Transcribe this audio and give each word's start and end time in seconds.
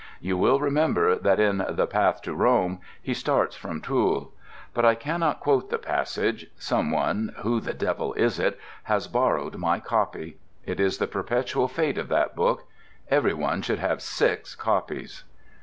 You 0.19 0.35
will 0.35 0.59
remember 0.59 1.13
that 1.15 1.39
in 1.39 1.63
"The 1.69 1.85
Path 1.85 2.23
to 2.23 2.33
Rome" 2.33 2.79
he 3.03 3.13
starts 3.13 3.55
from 3.55 3.81
Toul; 3.81 4.33
but 4.73 4.83
I 4.83 4.95
cannot 4.95 5.39
quote 5.39 5.69
the 5.69 5.77
passage; 5.77 6.47
someone 6.57 7.35
(who 7.43 7.59
the 7.59 7.75
devil 7.75 8.15
is 8.15 8.39
it?) 8.39 8.59
has 8.85 9.07
borrowed 9.07 9.57
my 9.57 9.79
copy. 9.79 10.37
It 10.65 10.79
is 10.79 10.97
the 10.97 11.05
perpetual 11.05 11.67
fate 11.67 11.99
of 11.99 12.07
that 12.07 12.35
book—everyone 12.35 13.61
should 13.61 13.77
have 13.77 14.01
six 14.01 14.55
copies. 14.55 15.23